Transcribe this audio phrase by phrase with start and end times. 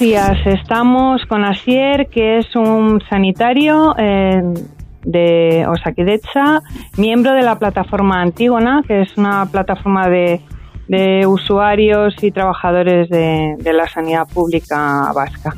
[0.00, 4.40] Días, estamos con Asier, que es un sanitario eh,
[5.04, 6.62] de Osakidecha,
[6.96, 10.40] miembro de la plataforma Antígona, que es una plataforma de,
[11.26, 15.54] usuarios y trabajadores de, la sanidad pública vasca.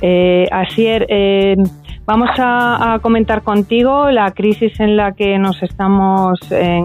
[0.00, 1.56] Eh, Asier, eh,
[2.06, 6.40] vamos a, comentar contigo la crisis en la que nos estamos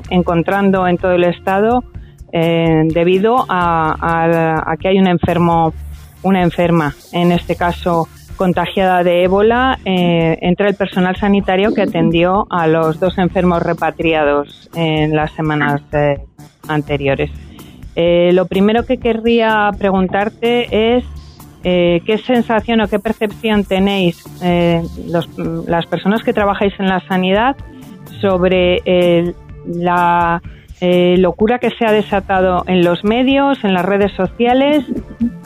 [0.09, 1.86] encontrando en todo el Estado
[2.34, 5.73] debido a que hay un enfermo
[6.23, 8.07] una enferma, en este caso
[8.41, 14.67] contagiada de ébola, eh, entre el personal sanitario que atendió a los dos enfermos repatriados
[14.73, 16.17] en las semanas eh,
[16.67, 17.30] anteriores.
[17.95, 21.03] Eh, lo primero que querría preguntarte es
[21.61, 24.23] qué sensación o qué percepción tenéis
[25.05, 27.55] las personas que trabajáis en la sanidad
[28.19, 28.81] sobre
[29.67, 30.42] la
[31.17, 34.83] locura que se ha desatado en los medios, en las redes sociales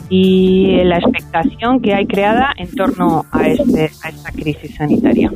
[0.08, 5.30] y la expectación que hay creada en torno a, este, a esta crisis sanitaria.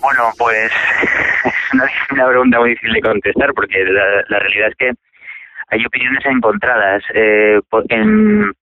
[0.00, 0.70] Bueno, pues
[1.44, 4.92] es una, pregunta muy difícil de contestar porque la, realidad es que
[5.68, 7.02] hay opiniones encontradas.
[7.14, 8.52] Eh, en,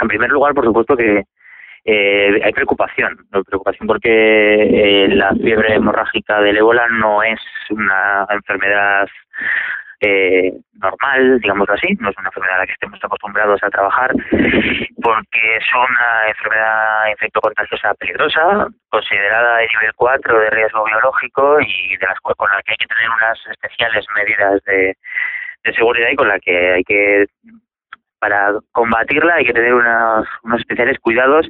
[0.00, 1.24] en primer lugar, por supuesto que
[1.84, 9.08] eh, hay preocupación, preocupación porque eh, la fiebre hemorrágica del ébola no es una enfermedad
[10.04, 14.10] eh, normal, digámoslo así, no es una enfermedad a la que estemos acostumbrados a trabajar,
[15.02, 22.06] porque es una enfermedad infectocontagiosa peligrosa, considerada de nivel 4 de riesgo biológico y de
[22.06, 24.96] las con la que hay que tener unas especiales medidas de,
[25.64, 27.26] de seguridad y con la que hay que
[28.18, 31.46] para combatirla hay que tener unos, unos especiales cuidados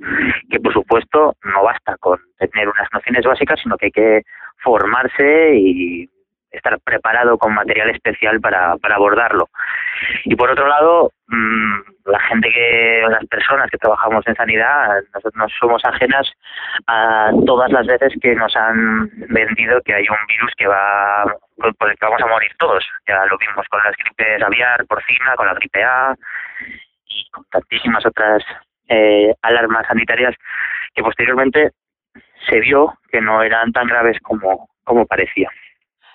[0.51, 4.23] que por supuesto no basta con tener unas nociones básicas sino que hay que
[4.63, 6.09] formarse y
[6.53, 9.49] estar preparado con material especial para, para abordarlo.
[10.25, 15.35] Y por otro lado, mm, la gente que, las personas que trabajamos en sanidad, nosotros
[15.37, 16.31] no somos ajenas
[16.87, 21.25] a todas las veces que nos han vendido que hay un virus que va,
[21.57, 22.85] por el que vamos a morir todos.
[23.07, 26.15] Ya lo vimos con las gripes aviar, porcina, con la gripe A
[27.07, 28.43] y con tantísimas otras
[28.89, 30.35] eh, alarmas sanitarias
[30.95, 31.71] que posteriormente
[32.49, 35.49] se vio que no eran tan graves como, como parecía.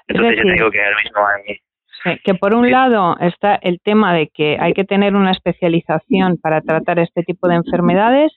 [0.08, 2.20] Entonces yo digo que ahora mismo hay...
[2.24, 6.62] que por un lado está el tema de que hay que tener una especialización para
[6.62, 8.32] tratar este tipo de enfermedades,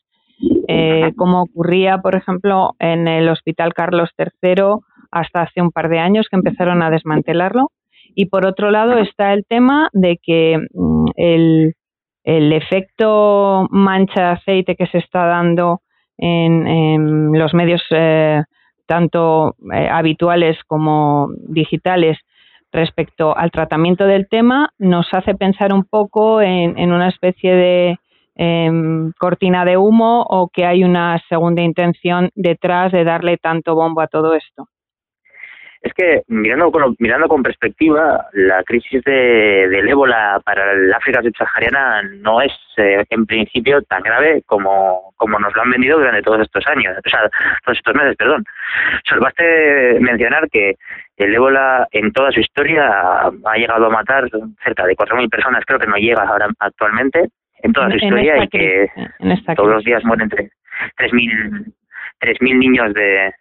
[0.69, 5.99] eh, como ocurría, por ejemplo, en el Hospital Carlos III hasta hace un par de
[5.99, 7.71] años que empezaron a desmantelarlo.
[8.15, 11.75] Y por otro lado está el tema de que mm, el,
[12.25, 15.81] el efecto mancha de aceite que se está dando
[16.19, 18.43] en, los medios eh,
[18.91, 22.19] tanto eh, habituales como digitales
[22.73, 27.99] respecto al tratamiento del tema nos hace pensar un poco en, una especie de
[28.35, 34.01] em, cortina de humo o que hay una segunda intención detrás de darle tanto bombo
[34.01, 34.67] a todo esto
[35.83, 41.23] es que mirando con, mirando con perspectiva, la crisis de, del ébola para el África
[41.23, 46.23] subsahariana no es eh, en principio tan grave como, como nos lo han vendido durante
[46.23, 47.21] todos estos años, o sea,
[47.65, 48.45] todos estos meses, perdón.
[49.09, 50.75] Solo baste mencionar que
[51.17, 54.29] el ébola en toda su historia ha llegado a matar
[54.63, 57.31] cerca de 4.000 personas, creo que no llega ahora actualmente,
[57.63, 58.91] en toda su historia y que
[59.57, 61.73] todos los días mueren 3.000
[62.21, 63.33] 3.000 niños de,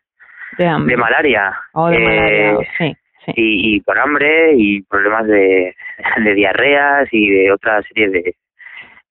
[0.59, 1.57] de, malaria.
[1.73, 2.95] Oh, eh, sí,
[3.35, 5.75] Y, con hambre y problemas de,
[6.23, 8.35] de diarreas y de otra serie de,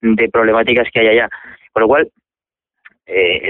[0.03, 1.29] de problemáticas que hay allá.
[1.73, 2.11] Con lo cual,
[3.07, 3.41] eh,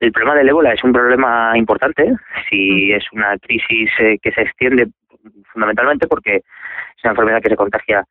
[0.00, 2.14] el, problema del ébola es un problema importante,
[2.48, 4.88] si es una crisis eh, que se extiende
[5.52, 8.04] fundamentalmente porque es una enfermedad que se contagia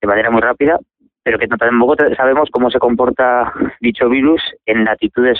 [0.00, 0.78] de manera muy rápida,
[1.22, 5.38] pero que tampoco sabemos cómo se comporta dicho virus en latitudes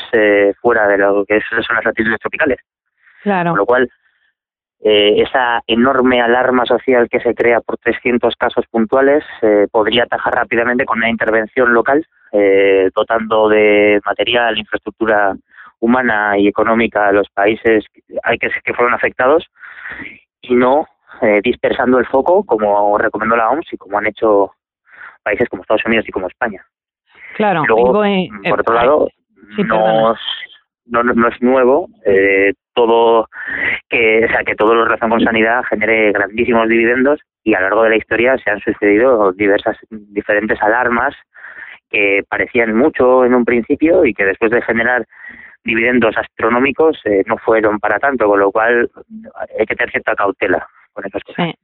[0.61, 2.59] fuera de lo que son las latitudes tropicales.
[3.23, 3.51] Claro.
[3.51, 3.89] Con lo cual,
[4.85, 10.35] eh, esa enorme alarma social que se crea por 300 casos puntuales eh, podría atajar
[10.35, 15.37] rápidamente con una intervención local, eh, dotando de material, infraestructura
[15.79, 19.47] humana y económica a los países que, que fueron afectados
[20.41, 20.87] y no
[21.45, 24.51] dispersando el foco como recomendó la OMS y como han hecho
[25.23, 26.65] países como Estados Unidos y como España.
[27.37, 27.63] Claro.
[27.67, 27.93] Luego,
[28.49, 29.09] por otro lado,
[29.59, 30.17] no,
[30.87, 33.29] no, es nuevo eh, todo
[33.88, 37.67] que o sea que todo lo relacionado con sanidad genere grandísimos dividendos y a lo
[37.67, 41.14] largo de la historia se han sucedido diversas diferentes alarmas
[41.90, 45.06] que parecían mucho en un principio y que después de generar
[45.64, 48.90] dividendos astronómicos eh, no fueron para tanto con lo cual
[49.58, 51.55] hay que tener cierta cautela con esas cosas.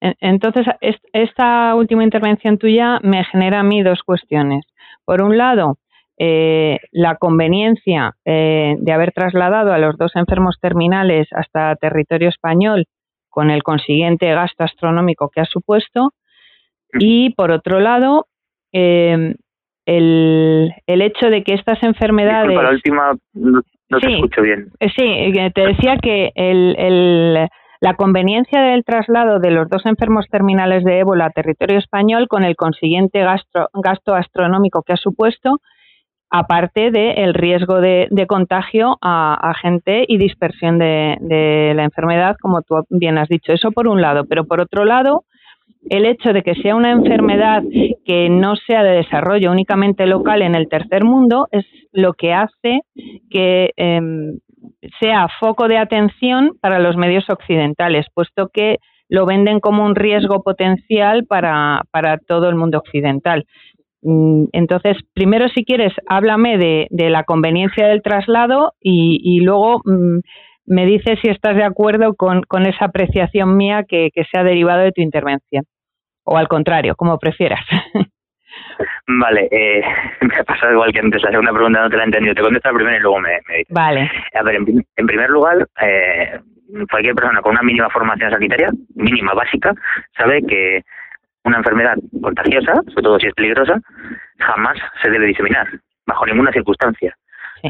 [0.00, 0.66] Entonces
[1.12, 4.64] esta última intervención tuya me genera a mí dos cuestiones.
[5.04, 5.76] Por un lado,
[6.22, 12.84] eh, la conveniencia eh, de haber trasladado a los dos enfermos terminales hasta territorio español
[13.30, 16.12] con el consiguiente gasto astronómico que ha supuesto.
[16.98, 18.26] Y por otro lado
[18.70, 19.34] eh,
[19.86, 23.62] el, el hecho de que estas enfermedades la última no,
[23.98, 24.70] te escucho bien.
[24.94, 27.48] Sí te decía que el, el
[27.80, 32.44] la conveniencia del traslado de los dos enfermos terminales de ébola a territorio español con
[32.44, 35.62] el consiguiente gasto, gasto astronómico que ha supuesto,
[36.30, 43.18] aparte del riesgo de, contagio a, gente y dispersión de, la enfermedad, como tú bien
[43.18, 43.52] has dicho.
[43.52, 45.24] Eso por un lado, pero por otro lado,
[45.88, 47.62] el hecho de que sea una enfermedad
[48.04, 52.82] que no sea de desarrollo únicamente local en el tercer mundo es lo que hace
[53.30, 54.38] que em,
[55.00, 58.78] sea foco de atención para los medios occidentales, puesto que
[59.08, 63.44] lo venden como un riesgo potencial para, para todo el mundo occidental.
[64.02, 69.82] Mm, entonces, primero, si quieres, háblame de, de la conveniencia del traslado y, y luego
[69.84, 70.20] mm,
[70.66, 74.44] me dices si estás de acuerdo con, con esa apreciación mía que, que se ha
[74.44, 75.64] derivado de tu intervención.
[76.24, 77.64] O al contrario, como prefieras.
[79.06, 79.82] Vale, eh,
[80.20, 82.34] me ha pasado igual que antes, la segunda pregunta no te la he entendido.
[82.34, 84.10] Te contesto la primera y luego me, me Vale.
[84.34, 86.38] A ver, en, primer lugar, eh,
[86.90, 89.74] cualquier persona con una mínima formación sanitaria, mínima, básica,
[90.16, 90.82] sabe que
[91.44, 93.80] una enfermedad contagiosa, sobre todo si es peligrosa,
[94.38, 95.66] jamás se debe diseminar,
[96.06, 97.14] bajo ninguna circunstancia.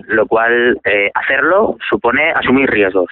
[0.07, 3.11] Lo cual, eh, hacerlo supone asumir riesgos.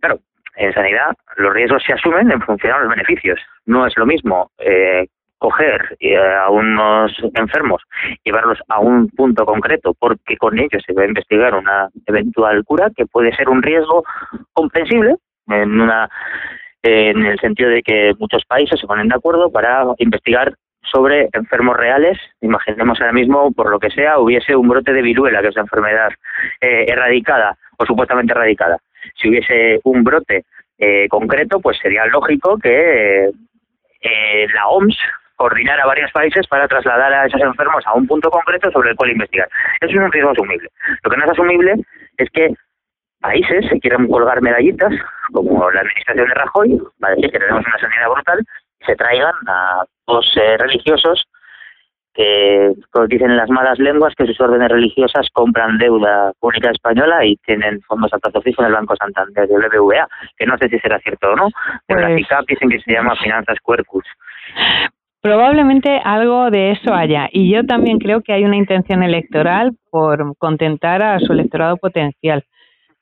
[0.00, 0.20] Claro,
[0.56, 3.40] en sanidad los riesgos se asumen en función a los beneficios.
[3.66, 5.06] No es lo mismo eh,
[5.38, 7.82] coger eh, a unos enfermos,
[8.24, 12.90] llevarlos a un punto concreto, porque con ellos se va a investigar una eventual cura,
[12.96, 14.04] que puede ser un riesgo
[14.52, 15.16] comprensible
[15.48, 16.08] en una
[16.88, 21.76] en el sentido de que muchos países se ponen de acuerdo para investigar sobre enfermos
[21.76, 22.18] reales.
[22.40, 25.62] Imaginemos ahora mismo, por lo que sea, hubiese un brote de viruela, que es una
[25.62, 26.10] enfermedad
[26.60, 28.78] eh, erradicada o supuestamente erradicada.
[29.16, 30.44] Si hubiese un brote
[30.78, 33.30] eh, concreto, pues sería lógico que
[34.00, 34.96] eh, la OMS
[35.36, 38.96] coordinar a varios países para trasladar a esos enfermos a un punto concreto sobre el
[38.96, 39.48] cual investigar.
[39.80, 40.68] Eso es un riesgo asumible.
[41.02, 41.74] Lo que no es asumible
[42.16, 42.48] es que
[43.20, 44.92] países se quieran colgar medallitas,
[45.32, 48.44] como la administración de Rajoy, va a decir que tenemos una sanidad brutal,
[48.86, 51.24] se traigan a dos eh, religiosos
[52.14, 57.36] que, como dicen las malas lenguas, que sus órdenes religiosas compran deuda pública española y
[57.36, 60.78] tienen fondos a plazo fijo en el Banco Santander, del BBVA, que no sé si
[60.80, 61.48] será cierto o no,
[61.86, 64.04] pero la CICAP pues dicen que se llama Finanzas Quercus.
[65.20, 67.28] Probablemente algo de eso haya.
[67.32, 72.44] Y yo también creo que hay una intención electoral por contentar a su electorado potencial.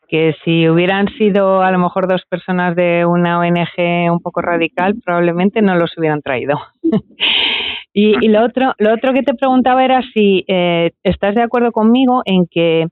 [0.08, 4.94] Que si hubieran sido a lo mejor dos personas de una ONG un poco radical,
[5.04, 6.58] probablemente no los hubieran traído.
[7.92, 12.22] y, lo otro, lo otro que te preguntaba era si eh, estás de acuerdo conmigo
[12.24, 12.86] en que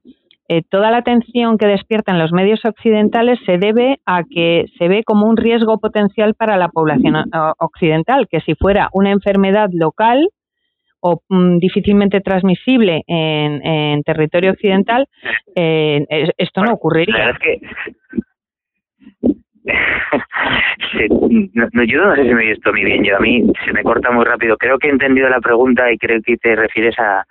[0.49, 5.03] eh, toda la atención que despiertan los medios occidentales se debe a que se ve
[5.03, 7.17] como un riesgo potencial para la población
[7.59, 10.29] occidental, que si fuera una enfermedad local
[11.07, 15.07] o mm, difícilmente transmisible en, territorio occidental,
[15.55, 16.07] eh,
[16.39, 17.37] esto no ocurriría.
[21.73, 23.05] no, yo no sé si me he visto muy bien.
[23.05, 24.57] Yo a mí se me corta muy rápido.
[24.57, 27.27] Creo que he entendido la pregunta y creo que te refieres a,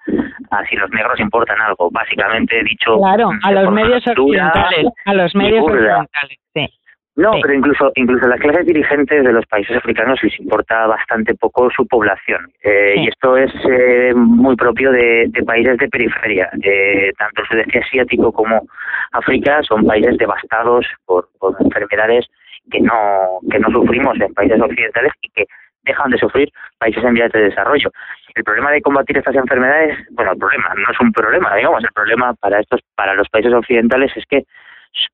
[0.52, 1.90] a si los negros importan algo.
[1.90, 3.00] Básicamente he dicho.
[3.00, 4.86] Claro, a los medios occidentales.
[5.06, 6.70] A los medios occidentales, sí.
[7.16, 11.70] No, pero incluso incluso las clases dirigentes de los países africanos les importa bastante poco
[11.70, 12.52] su población.
[12.64, 16.50] Eh, Y esto es eh, muy propio de, de, países de periferia.
[16.64, 18.66] Eh, tanto el sudeste asiático como
[19.12, 22.26] África son países devastados por, por enfermedades
[22.72, 25.46] que no, que no sufrimos en países occidentales y que
[25.84, 27.92] dejan de sufrir países en vías de desarrollo.
[28.34, 31.92] El problema de combatir estas enfermedades, bueno, el problema no es un problema, digamos, el
[31.94, 34.46] problema para estos, para los países occidentales es que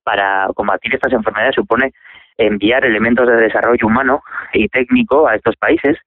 [0.04, 1.92] para combatir estas enfermedades supone
[2.38, 4.22] enviar elementos de desarrollo humano
[4.54, 5.98] y técnico a estos países.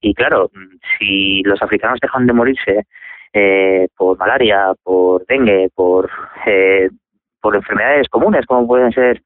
[0.00, 0.50] Y claro,
[0.98, 2.86] si los africanos dejan de morirse
[3.32, 6.10] eh, por malaria, por dengue, por
[6.46, 6.88] eh,
[7.42, 9.20] por enfermedades comunes como pueden ser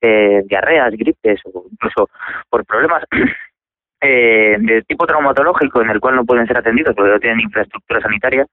[0.00, 2.08] eh, diarreas, gripes o incluso
[2.50, 3.02] por problemas
[4.00, 8.00] eh, de tipo traumatológico en el cual no pueden ser atendidos porque no tienen infraestructura
[8.00, 8.46] sanitaria,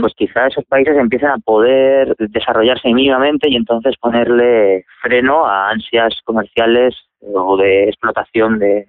[0.00, 6.20] pues quizá esos países empiezan a poder desarrollarse mínimamente y entonces ponerle freno a ansias
[6.24, 8.86] comerciales o de explotación de,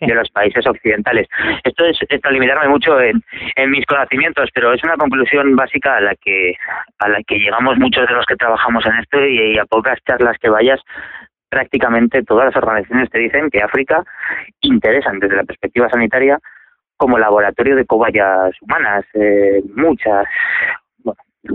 [0.00, 1.28] de los países occidentales.
[1.64, 3.22] Esto es esto limitarme mucho en,
[3.56, 6.54] en mis conocimientos, pero es una conclusión básica a la que
[6.98, 10.36] a la que llegamos muchos de los que trabajamos en esto y, a pocas charlas
[10.38, 10.80] que vayas
[11.48, 14.02] prácticamente todas las organizaciones te dicen que África
[14.62, 16.38] interesan desde la perspectiva sanitaria
[17.02, 20.24] como laboratorio de cobayas humanas, eh, muchas,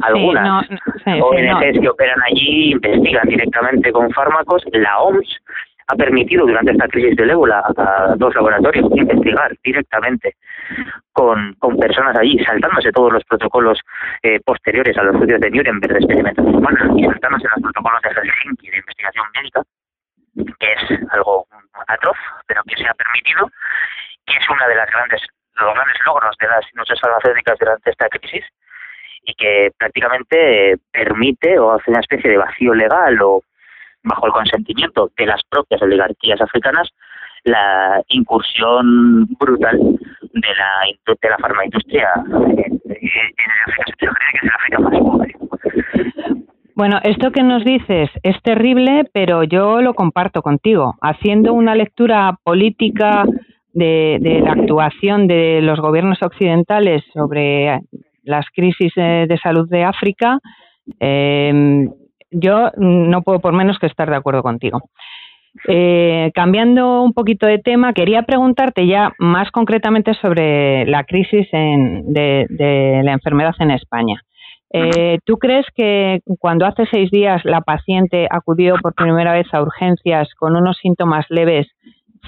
[0.02, 0.68] algunas.
[1.06, 4.62] ONGs que operan allí investigan directamente con fármacos.
[4.74, 5.40] La OMS
[5.88, 10.36] ha permitido durante esta crisis del ébola a dos laboratorios investigar directamente
[11.14, 13.80] con, con personas allí, saltándose todos los protocolos
[14.24, 18.10] eh, posteriores a los estudios de Nuremberg de experimentación humana y saltándose los protocolos de
[18.10, 19.62] Helsinki de investigación médica,
[20.60, 21.48] que es algo
[21.88, 23.50] atroz, pero que se ha permitido,
[24.28, 25.22] que es una de las grandes
[25.56, 28.46] los grandes logros de las industrias farmacéuticas durante esta crisis
[29.24, 33.42] y que prácticamente permite o hace una especie de vacío legal o
[34.04, 36.90] bajo el consentimiento de las propias oligarquías africanas
[37.44, 42.82] la incursión brutal de la de la farmaindustria en,
[43.66, 45.36] África subsahariana, que es el África más pobre.
[46.76, 50.96] Bueno, esto que nos dices es terrible, pero yo lo comparto contigo.
[51.02, 53.24] Haciendo una lectura política
[53.78, 57.82] de, de la actuación de los gobiernos occidentales sobre
[58.24, 60.40] las crisis de salud de África,
[61.00, 61.88] eh,
[62.32, 64.82] yo no puedo por menos que estar de acuerdo contigo.
[65.68, 73.02] Eh, cambiando un poquito de tema, quería preguntarte ya más concretamente sobre la crisis de,
[73.04, 74.22] la enfermedad en España.
[74.72, 79.62] Eh, ¿Tú crees que cuando hace seis días la paciente acudió por primera vez a
[79.62, 81.68] urgencias con unos síntomas leves,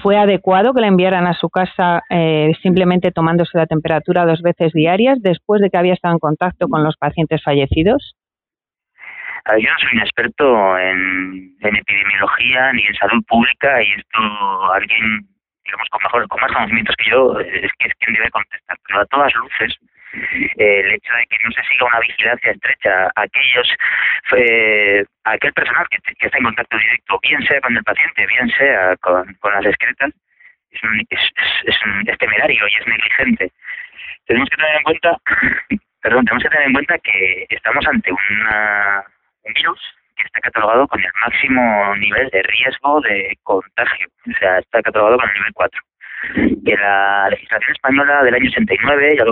[0.02, 4.72] fue adecuado que la enviaran a su casa eh, simplemente tomándose la temperatura dos veces
[4.72, 8.16] diarias después de que había estado en contacto con los pacientes fallecidos?
[9.46, 15.26] yo no soy un experto en, epidemiología ni en salud pública y esto alguien
[15.64, 19.34] digamos con mejor con más conocimientos que yo es quien debe contestar pero a todas
[19.34, 19.76] luces
[20.12, 23.76] el hecho de que no se siga una vigilancia estrecha aquellos
[24.36, 28.96] eh, aquel personal que, está en contacto directo bien sea con el paciente bien sea
[28.96, 30.10] con, las excretas
[30.70, 31.76] es, es,
[32.06, 33.52] es temerario y es negligente
[34.26, 35.16] tenemos que tener en cuenta
[36.02, 39.80] perdón tenemos que tener en cuenta que estamos ante un virus
[40.20, 45.18] que está catalogado con el máximo nivel de riesgo de contagio, o sea, está catalogado
[45.18, 45.82] con el nivel 4.
[46.34, 49.24] Que la legislación española del año 89 ya,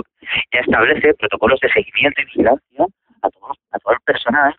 [0.51, 2.85] ya establece protocolos de seguimiento y vigilancia
[3.21, 4.55] a todo, a todo el personal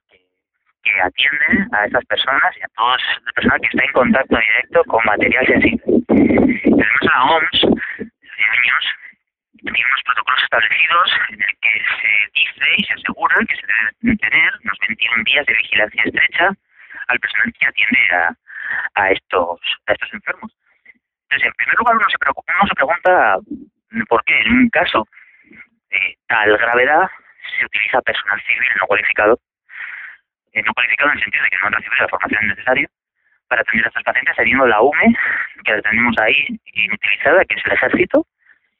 [0.83, 4.85] que, atiende a esas personas y a todo el personal que está en contacto directo
[4.85, 5.83] con material sensible.
[6.09, 8.85] Además, la OMS, hace años,
[9.59, 14.19] tiene unos protocolos establecidos en el que se dice y se asegura que se deben
[14.19, 16.51] tener unos 21 días de vigilancia estrecha
[17.09, 18.35] al personal que atiende a,
[18.95, 19.61] a estos
[20.13, 20.60] enfermos.
[21.31, 23.39] Entonces, en primer lugar, uno se, preocupa, uno se pregunta
[24.09, 25.07] por qué en un caso
[25.91, 27.09] de tal gravedad
[27.57, 29.39] se utiliza personal civil no cualificado,
[30.53, 32.89] eh, no cualificado en el sentido de que no han recibido la formación necesaria
[33.47, 35.15] para atender a estos pacientes, teniendo la UME,
[35.65, 38.27] que la tenemos ahí inutilizada, que es el ejército,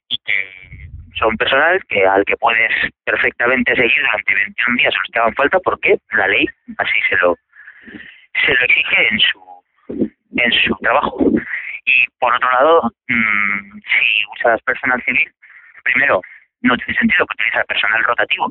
[0.09, 2.73] y que son personal que al que puedes
[3.05, 6.47] perfectamente seguir durante 21 días los que hagan falta porque la ley
[6.79, 7.37] así se lo
[8.45, 9.65] se lo exige en su
[10.37, 11.31] en su trabajo
[11.91, 15.29] y por otro lado mmm, si usas personal civil
[15.85, 16.21] primero
[16.63, 18.49] no tiene sentido que utilices personal rotativo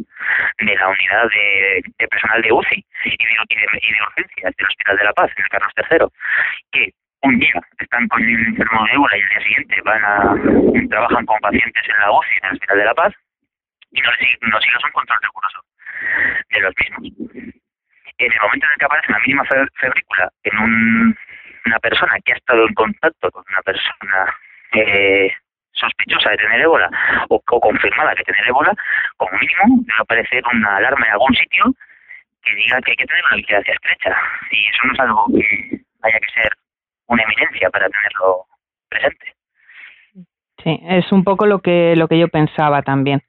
[0.60, 3.16] de la unidad de, personal de UCI y de,
[3.50, 6.08] y de, y urgencias del Hospital de la Paz en el Carlos III
[6.72, 10.36] que un día están con el enfermo de ébola y el día siguiente van a
[10.90, 13.14] trabajan con pacientes en la UCI en el Hospital de la Paz
[13.92, 14.10] y no,
[14.42, 15.62] no sigas un control riguroso
[16.50, 17.56] de los mismos.
[18.18, 21.18] En el momento en el que aparece una mínima febrícula en un,
[21.70, 24.36] una persona que ha estado en contacto con una persona
[24.74, 25.32] eh,
[25.72, 26.90] sospechosa de tener ébola
[27.30, 28.74] o, confirmada de tener ébola,
[29.18, 31.66] como mínimo debe aparecer una alarma en algún sitio
[32.42, 34.16] que diga que hay que tener una vigilancia estrecha.
[34.52, 36.52] Y eso no es algo que haya que ser
[37.08, 38.46] una eminencia para tenerlo
[38.90, 39.34] presente.
[40.64, 43.22] Sí, es un poco lo que lo que yo pensaba también.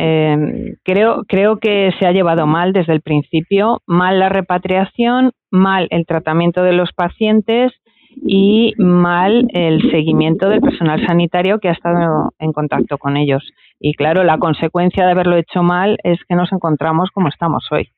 [0.00, 5.88] Eh, creo creo que se ha llevado mal desde el principio, mal la repatriación, mal
[5.90, 7.72] el tratamiento de los pacientes
[8.14, 13.42] y mal el seguimiento del personal sanitario que ha estado en contacto con ellos.
[13.80, 17.90] Y claro, la consecuencia de haberlo hecho mal es que nos encontramos como estamos hoy.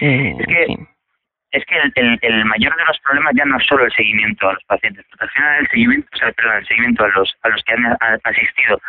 [0.00, 0.76] Eh, es que
[1.52, 4.54] es que el, el, mayor de los problemas ya no es solo el seguimiento a
[4.54, 7.48] los pacientes, porque al final el seguimiento, o sea, perdón, el seguimiento a los a
[7.48, 8.80] los que han, asistido.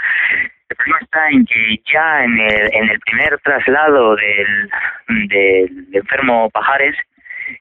[0.72, 4.70] El problema está en que ya en el, en el primer traslado del,
[5.28, 6.96] del enfermo Pajares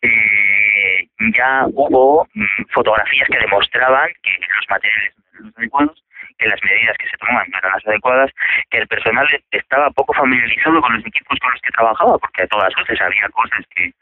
[0.01, 5.15] eh, ya hubo mm, fotografías que demostraban que los materiales
[5.57, 6.05] adecuados,
[6.41, 8.31] que las medidas que se tomaban no eran las adecuadas,
[8.71, 12.47] que el personal estaba poco familiarizado con los equipos con los que trabajaba, porque a
[12.49, 13.93] todas luces había cosas que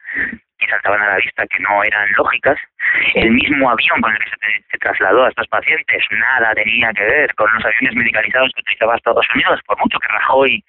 [0.59, 2.59] que saltaban a la vista que no eran lógicas.
[3.15, 4.31] El mismo avión con el que
[4.71, 8.97] se, trasladó a estos pacientes nada tenía que ver con los aviones medicalizados que utilizaba
[8.97, 10.65] Estados Unidos, por mucho que Rajoy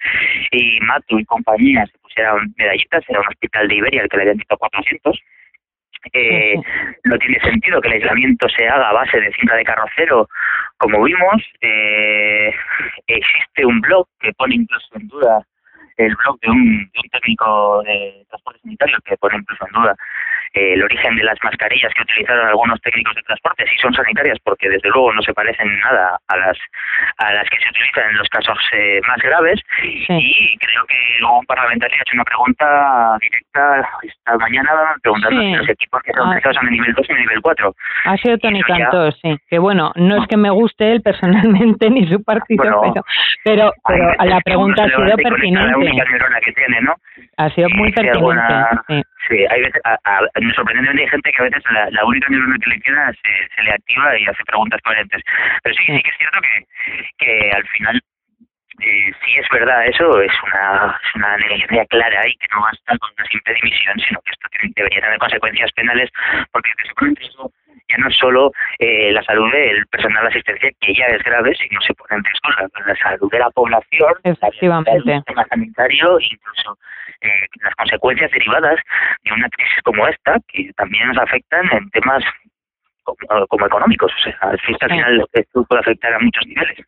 [0.51, 4.23] y Matu y compañía se pusieran medallitas, era un hospital de Iberia el que le
[4.23, 5.19] habían dicho 400.
[6.13, 6.56] Eh,
[7.06, 10.28] no tiene sentido que el aislamiento se haga a base de cinta de carrocero,
[10.78, 11.44] como vimos.
[11.62, 12.54] Eh,
[13.08, 15.46] existe un blog que pone incluso en duda
[15.98, 19.96] el blog de un, de un técnico de transporte sanitario que pone incluso en duda
[20.53, 24.38] eh, el origen de las mascarillas que utilizaron algunos técnicos de transporte sí son sanitarias
[24.44, 26.58] porque desde luego no se parecen nada a las
[27.18, 31.46] a las que se utilizan en los casos eh, más graves y creo que un
[31.46, 34.72] parlamentario ha hecho una pregunta directa esta mañana
[35.03, 36.60] preguntando si los equipos que son utilizados ah.
[36.60, 37.75] son de nivel 2 y de nivel 4
[38.06, 42.08] ha sido Tony Cantó, sí que bueno no es que me guste él personalmente ni
[42.08, 42.63] su partido
[43.44, 46.06] pero pero, la pregunta ha sido pertinente la única
[46.44, 46.96] que tiene ¿no?
[47.38, 48.53] ha sido muy pertinente
[48.88, 49.01] sí.
[49.29, 49.46] sí.
[49.50, 52.79] hay veces a, a, sorprendentemente hay gente que a veces la, única neurona que le
[52.81, 55.22] queda se, se, le activa y hace preguntas coherentes.
[55.63, 56.65] Pero sí, sí que es cierto que,
[57.17, 58.01] que al final
[58.81, 62.98] eh, si es verdad eso, es una, es una negligencia clara y que no basta
[62.98, 66.09] con una simple dimisión, sino que esto debería tener consecuencias penales,
[66.51, 66.69] porque
[67.21, 67.51] eso
[67.89, 71.55] ya no es solo eh, la salud del personal de asistencia, que ya es grave,
[71.55, 72.50] sino se pone en riesgo
[72.86, 74.91] la, salud de la población, Efectivamente.
[74.91, 76.77] el sistema sanitario, incluso
[77.21, 78.79] eh, las consecuencias derivadas
[79.24, 82.24] de una crisis como esta, que también nos afectan en temas
[83.03, 84.12] como, económicos.
[84.17, 86.86] O sea, al final esto puede afectar a muchos niveles.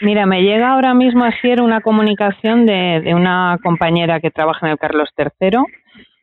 [0.00, 4.72] Mira, me llega ahora mismo así una comunicación de, de una compañera que trabaja en
[4.72, 5.58] el Carlos III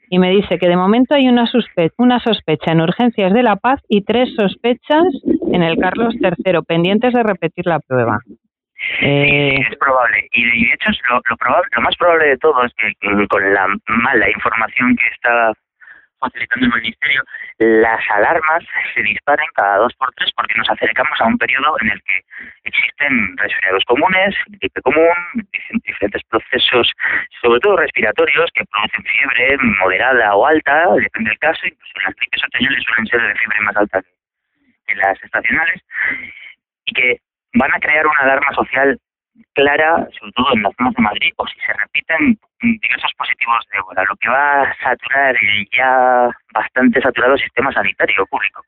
[0.09, 3.55] y me dice que de momento hay una sospecha, una sospecha en urgencias de La
[3.55, 5.03] Paz y tres sospechas
[5.51, 8.19] en el Carlos III pendientes de repetir la prueba.
[9.01, 10.27] Eh, es probable.
[10.33, 12.93] Y de hecho, lo, lo, probable, lo más probable de todo es que,
[13.27, 15.53] con la mala información que está
[16.23, 17.23] facilitando el Ministerio,
[17.59, 21.91] las alarmas se disparen cada dos por tres porque nos acercamos a un periodo en
[21.91, 22.21] el que
[22.63, 25.13] existen resfriados comunes, gripe común,
[25.83, 26.91] diferentes procesos,
[27.41, 32.43] sobre todo respiratorios, que producen fiebre moderada o alta, depende del caso, incluso las gripes
[32.43, 34.01] otoñales suelen ser de fiebre más alta
[34.87, 35.81] que las estacionales,
[36.85, 37.17] y que
[37.53, 38.99] van a crear una alarma social
[39.53, 43.77] clara, sobre todo en las zonas de Madrid, o si se repiten diversos positivos de
[43.77, 48.63] ébola, lo que va a saturar el ya bastante saturado sistema sanitario público.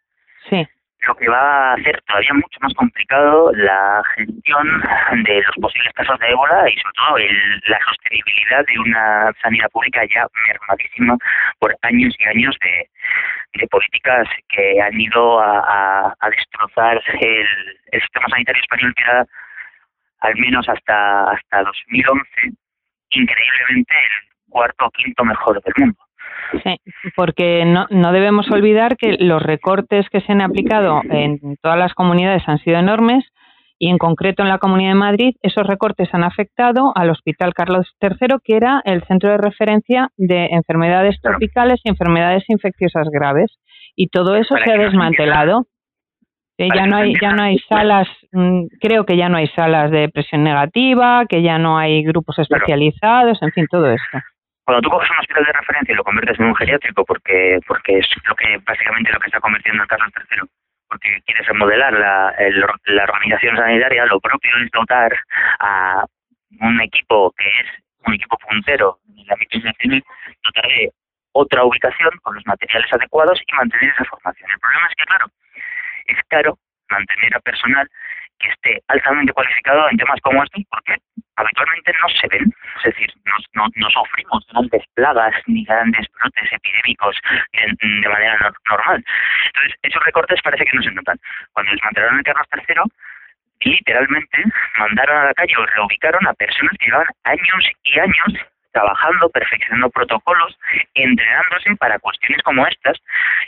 [0.50, 0.68] Sí.
[1.08, 4.82] Lo que va a hacer todavía mucho más complicado la gestión
[5.24, 9.70] de los posibles casos de ébola y sobre todo el, la sostenibilidad de una sanidad
[9.70, 11.16] pública ya mermadísima
[11.60, 12.90] por años y años de,
[13.60, 17.48] de políticas que han ido a, a, destrozar el,
[17.92, 19.26] el sistema sanitario español que era
[20.20, 22.24] al menos hasta, hasta 2011,
[23.12, 25.98] increíblemente el cuarto o quinto mejor del mundo.
[26.64, 26.80] Sí,
[27.16, 31.94] porque no, no debemos olvidar que los recortes que se han aplicado en todas las
[31.94, 33.26] comunidades han sido enormes
[33.78, 37.94] y en concreto en la Comunidad de Madrid esos recortes han afectado al Hospital Carlos
[38.02, 43.58] III, que era el centro de referencia de enfermedades tropicales y enfermedades infecciosas graves.
[43.96, 45.68] Y todo eso se ha desmantelado
[46.58, 50.10] ya no hay ya no hay salas mm, creo que ya no hay salas de
[50.10, 54.20] presión negativa que ya no hay grupos especializados en fin todo esto.
[54.66, 58.00] Cuando tú coges un hospital de referencia y lo conviertes en un geriátrico porque porque
[58.00, 60.50] es lo que básicamente lo que está convirtiendo el Carlos III
[60.88, 62.34] porque quieres remodelar la,
[62.86, 65.14] la organización sanitaria lo propio es dotar
[65.60, 66.06] a
[66.62, 69.58] un equipo que es un equipo puntero en la ámbito
[70.44, 70.90] dotar de
[71.34, 74.50] otra ubicación con los materiales adecuados y mantener esa formación.
[74.50, 75.26] El problema es que claro
[76.06, 76.58] es caro
[76.90, 77.90] mantener a personal
[78.40, 80.98] que esté altamente cualificado en temas como estos porque
[81.38, 83.14] habitualmente no se ven, es decir,
[83.54, 87.18] no, no, sufrimos grandes plagas ni grandes brotes epidémicos
[87.54, 89.04] de, manera normal.
[89.48, 91.20] Entonces, esos recortes parece que no se notan.
[91.54, 94.44] Cuando desmantelaron el Carlos III, literalmente
[94.78, 99.90] mandaron a la calle o reubicaron a personas que llevaban años y años trabajando, perfeccionando
[99.90, 100.60] protocolos,
[100.96, 102.98] entrenándose para cuestiones como estas,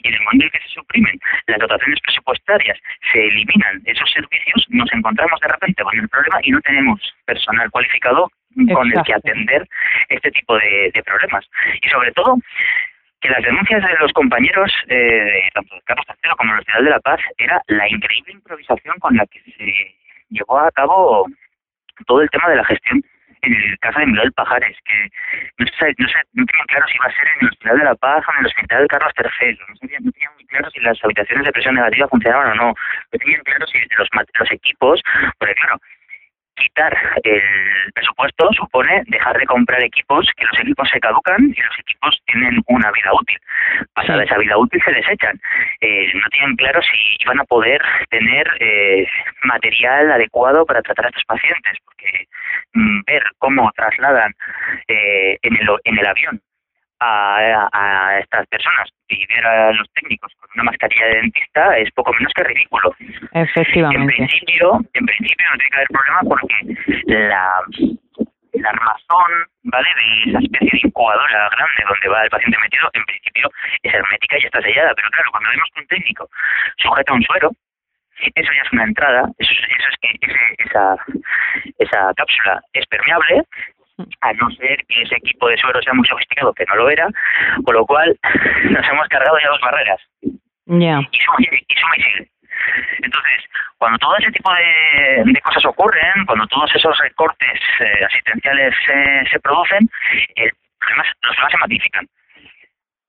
[0.03, 2.79] y en el momento en que se suprimen las dotaciones presupuestarias,
[3.11, 7.69] se eliminan esos servicios, nos encontramos de repente con el problema y no tenemos personal
[7.71, 8.31] cualificado
[8.73, 9.67] con el que atender
[10.07, 11.45] este tipo de, problemas.
[11.81, 12.37] Y sobre todo,
[13.19, 16.89] que las denuncias de los compañeros, eh, tanto de Carlos III como de la de
[16.89, 19.95] la Paz, era la increíble improvisación con la que se
[20.29, 21.27] llevó a cabo
[22.05, 23.03] todo el tema de la gestión
[23.41, 25.09] en el caso de Miguel Pajares, que
[25.57, 27.83] no, sé, no, sé, no tenía claro si iba a ser en el Hospital de
[27.83, 29.59] la Paz o en el Hospital de Carlos III.
[29.67, 32.67] No, sabía, no tenía muy claro si las habitaciones de presión negativa funcionaban o no.
[32.67, 35.01] No tenía claro si los, los equipos,
[35.37, 35.79] porque claro,
[36.57, 37.41] quitar el,
[37.93, 42.61] presupuesto supone dejar de comprar equipos, que los equipos se caducan y los equipos tienen
[42.67, 43.39] una vida útil.
[43.93, 45.39] Pasada esa vida útil se desechan.
[45.81, 49.07] Eh, no tienen claro si van a poder tener eh,
[49.43, 52.27] material adecuado para tratar a estos pacientes, porque
[52.73, 54.33] mm, ver cómo trasladan
[54.87, 56.41] eh, en, el, en el avión
[56.99, 61.91] a, a, estas personas y ver a los técnicos con una mascarilla de dentista es
[61.91, 62.95] poco menos que ridículo.
[63.33, 64.01] Efectivamente.
[64.01, 66.55] En principio, en principio no tiene que haber problema porque
[67.05, 67.63] la,
[68.53, 69.31] la armazón,
[69.63, 69.87] ¿vale?
[69.95, 73.51] De esa especie de incubadora grande donde va el paciente metido, en principio
[73.83, 76.29] es hermética y está sellada, pero claro, cuando vemos que un técnico
[76.77, 77.51] sujeta un suero,
[78.19, 80.95] eso ya es una entrada, eso, eso es que esa,
[81.77, 83.43] esa cápsula es permeable,
[84.21, 87.07] a no ser que ese equipo de suero sea muy sofisticado, que no lo era,
[87.63, 88.17] con lo cual
[88.69, 90.01] nos hemos cargado ya dos barreras.
[90.65, 90.99] Ya.
[91.11, 92.29] Y suma y sigue.
[93.03, 93.43] Entonces,
[93.77, 98.73] cuando todo ese tipo de, cosas ocurren, cuando todos esos recortes eh, asistenciales
[99.31, 99.89] se producen,
[100.35, 102.07] el problema, los problemas se magnifican.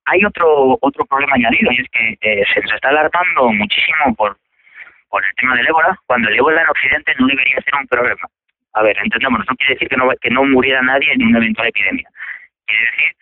[0.07, 4.39] Hay otro otro problema añadido y es que eh, se nos está alarmando muchísimo por,
[5.09, 8.29] por el tema del ébola, cuando el ébola en Occidente no debería ser un problema.
[8.79, 11.67] A ver, entendemos, no quiere decir que no, que no muriera nadie en una eventual
[11.67, 12.09] epidemia.
[12.65, 13.13] Quiere decir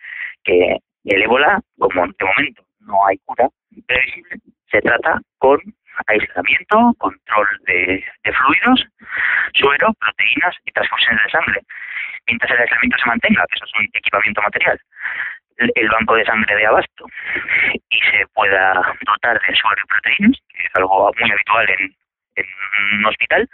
[0.43, 3.49] que el ébola, como de momento no hay cura
[3.87, 4.37] previsible,
[4.69, 5.59] se trata con
[6.05, 8.85] aislamiento, control de, fluidos,
[9.55, 11.61] suero, proteínas y transfusiones de sangre.
[12.27, 14.79] Mientras el aislamiento se mantenga, que eso es un equipamiento material,
[15.57, 17.07] el banco de sangre de abasto
[17.89, 18.73] y se pueda
[19.07, 21.95] dotar de suero y proteínas, que es algo muy habitual en,
[22.37, 23.49] en un hospital,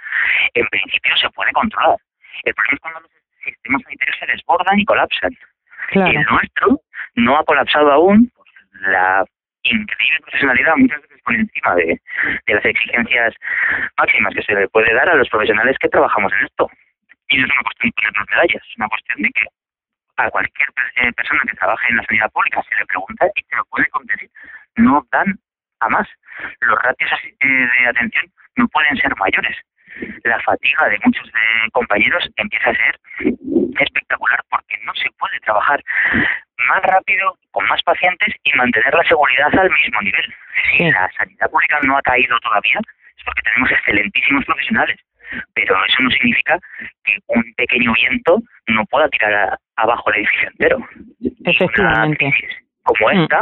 [0.53, 1.97] en principio se puede controlar.
[2.43, 3.11] El problema es cuando los
[3.43, 5.31] sistemas sanitarios se desbordan y colapsan.
[5.93, 6.81] Y el nuestro
[7.15, 8.31] no ha colapsado aún
[8.87, 9.25] la
[9.63, 12.01] increíble profesionalidad, muchas veces por encima de,
[12.47, 13.33] las exigencias
[13.97, 16.69] máximas que se le puede dar a los profesionales que trabajamos en esto.
[17.29, 19.45] Y no es una cuestión de ponernos medallas, es una cuestión de que
[20.17, 23.55] a cualquier eh, persona que trabaje en la sanidad pública se le pregunta y te
[23.55, 24.29] lo puede contestar.
[24.75, 25.39] No dan
[25.79, 26.07] a más.
[26.59, 29.57] Los ratios eh, de atención no pueden ser mayores.
[30.23, 32.99] La fatiga de muchos de compañeros empieza a ser
[33.79, 35.81] espectacular porque no se puede trabajar
[36.67, 40.33] más rápido, con más pacientes y mantener la seguridad al mismo nivel.
[40.71, 42.79] Si la sanidad pública no ha caído todavía,
[43.17, 44.99] es porque tenemos excelentísimos profesionales,
[45.53, 46.57] pero eso no significa
[47.03, 50.87] que un pequeño viento no pueda tirar abajo el edificio entero.
[51.45, 52.25] Efectivamente.
[52.25, 53.21] Una crisis como mm.
[53.21, 53.39] esta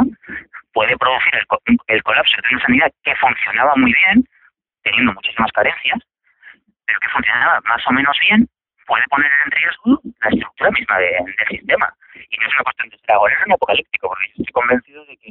[0.72, 4.24] puede producir el, el colapso de una sanidad que funcionaba muy bien,
[4.82, 5.98] teniendo muchísimas carencias,
[6.86, 8.48] pero que funcionaba más o menos bien,
[8.86, 11.94] puede poner en riesgo la estructura misma del sistema.
[12.14, 15.30] Y no es una cuestión de ser agorero ni apocalíptico, porque estoy convencido de que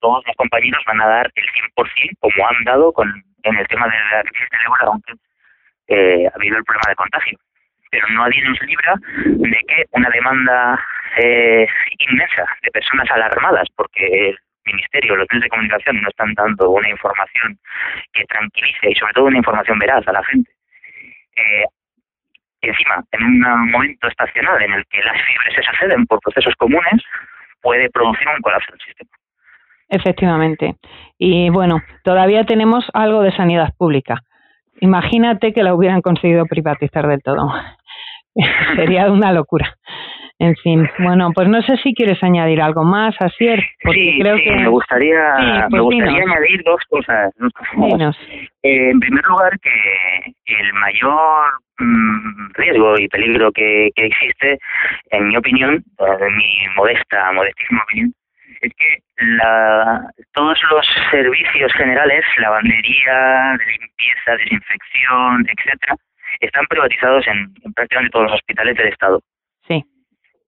[0.00, 3.08] todos los compañeros van a dar el 100% como han dado con,
[3.42, 5.12] en el tema de la crisis del ébola, aunque
[5.88, 7.38] eh, ha habido el problema de contagio.
[7.90, 10.84] Pero nadie nos libra de que una demanda
[11.16, 11.66] eh,
[12.10, 17.58] inmensa de personas alarmadas, porque ministerio, los medios de comunicación no están dando una información
[18.12, 20.50] que tranquilice y sobre todo una información veraz a la gente.
[21.36, 21.64] Eh,
[22.62, 27.02] encima, en un momento estacional en el que las fiebres se suceden por procesos comunes,
[27.60, 29.10] puede producir un colapso del sistema.
[29.88, 30.74] Efectivamente.
[31.18, 34.20] Y bueno, todavía tenemos algo de sanidad pública.
[34.80, 37.52] Imagínate que la hubieran conseguido privatizar del todo.
[38.76, 39.76] Sería una locura.
[40.38, 43.58] En fin, bueno, pues no sé si quieres añadir algo más, Asier.
[43.90, 44.50] Sí, creo que...
[44.50, 47.32] me gustaría, me pues gustaría añadir dos cosas.
[48.62, 54.58] Eh, en primer lugar, que el mayor mm, riesgo y peligro que, que existe,
[55.10, 58.12] en mi opinión, en mi modesta, modestísima opinión,
[58.60, 58.98] es que
[59.38, 60.02] la,
[60.34, 65.96] todos los servicios generales, lavandería, de limpieza, desinfección, etcétera,
[66.40, 69.20] están privatizados en prácticamente todos los hospitales del Estado.
[69.66, 69.82] Sí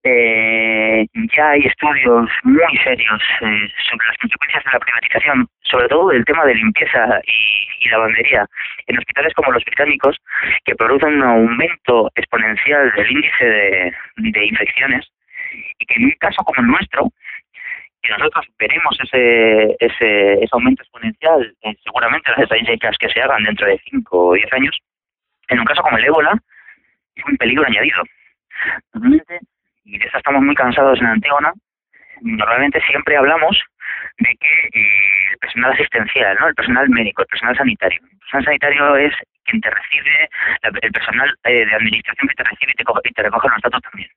[0.09, 6.09] eh, ya hay estudios muy serios eh, sobre las consecuencias de la privatización, sobre todo
[6.09, 8.47] del tema de limpieza y, lavandería,
[8.87, 10.17] en hospitales como los británicos,
[10.65, 13.45] que producen un aumento exponencial del índice
[14.17, 15.07] de, infecciones
[15.79, 17.09] y que en un caso como el nuestro,
[18.03, 23.45] y nosotros veremos ese, ese, ese aumento exponencial, eh, seguramente las estadísticas que se hagan
[23.45, 24.79] dentro de 5 o 10 años,
[25.49, 26.39] en un caso como el ébola,
[27.17, 28.03] es un peligro añadido.
[29.89, 31.53] Y de eso estamos muy cansados en Antígona,
[32.21, 33.59] normalmente siempre hablamos
[34.19, 36.49] de que eh, el personal asistencial, ¿no?
[36.49, 38.01] el personal médico, el personal sanitario.
[38.03, 40.29] El personal sanitario es quien te recibe,
[40.83, 44.11] el personal eh, de administración que te recibe y te, te recoge los datos también.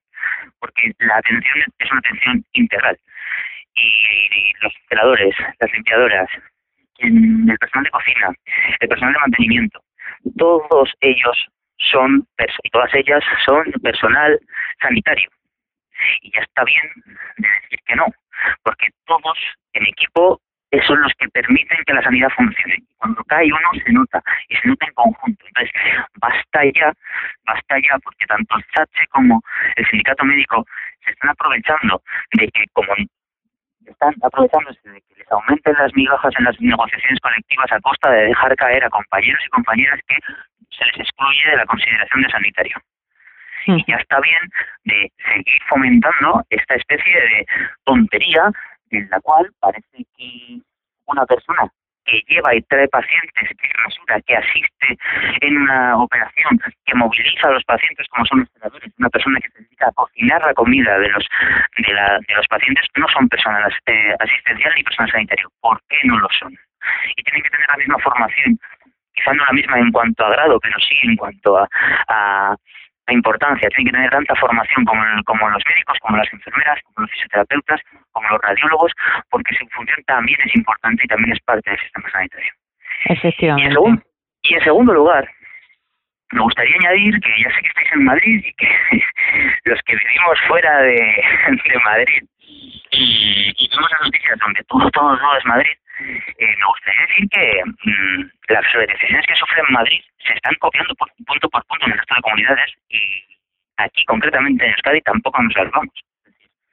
[0.60, 2.98] Porque la atención es una atención integral.
[3.76, 6.30] Y, los celadores, las limpiadoras,
[7.00, 8.30] el personal de cocina,
[8.80, 9.82] el personal de mantenimiento,
[10.38, 12.28] todos ellos son,
[12.64, 14.38] y todas ellas son personal
[14.82, 15.30] sanitario.
[16.22, 16.84] Y ya está bien
[17.38, 18.06] de decir que no,
[18.64, 19.38] porque todos
[19.74, 20.42] en equipo
[20.88, 22.78] son los que permiten que la sanidad funcione.
[22.98, 25.46] Cuando cae uno se nota y se nota en conjunto.
[25.46, 25.72] Entonces,
[26.22, 26.94] basta ya,
[27.46, 29.42] basta ya, porque tanto el SACHE como
[29.76, 30.66] el sindicato médico
[31.04, 32.02] se están aprovechando
[32.34, 32.94] de que como
[33.86, 38.28] están aprovechándose de que les aumenten las migajas en las negociaciones colectivas a costa de
[38.28, 40.16] dejar caer a compañeros y compañeras que
[40.70, 42.78] se les excluye de la consideración de sanitario.
[43.66, 44.42] Y ya está bien
[44.86, 47.46] de seguir fomentando esta especie de
[47.84, 48.52] tontería
[48.92, 50.60] en la cual parece que
[51.06, 51.72] una persona
[52.06, 54.98] que lleva y trae pacientes, que rasura, que asiste
[55.42, 59.50] en una operación, que moviliza a los pacientes como son los operadores, una persona que
[59.50, 61.26] se dedica a cocinar la comida de los
[61.78, 65.48] de, la, de los pacientes, no son personas eh, asistenciales ni personas sanitarias.
[65.60, 66.54] ¿Por qué no lo son?
[67.16, 68.60] Y tienen que tener la misma formación,
[69.14, 71.68] quizá no la misma en cuanto a grado, pero sí en cuanto a,
[72.08, 72.56] a
[73.10, 77.12] importancia, tienen que tener tanta formación como, como los médicos, como las enfermeras, como los
[77.12, 78.92] fisioterapeutas, como los radiólogos,
[79.30, 82.52] porque su función también es importante y también es parte del sistema sanitario.
[83.06, 83.64] Efectivamente.
[84.44, 85.30] Y en, segundo, lugar,
[86.32, 88.70] me gustaría añadir que ya sé que estáis en Madrid y que
[89.66, 90.96] los que vivimos fuera de,
[91.70, 96.66] de Madrid y, y tenemos las noticias donde todo, todo, todo es Madrid, eh, me
[96.66, 101.50] gustaría decir que mm, las decisiones que sufre en Madrid se están copiando por, punto
[101.50, 103.24] por punto en el resto de comunidades y
[103.78, 105.94] aquí concretamente en Euskadi tampoco nos salvamos.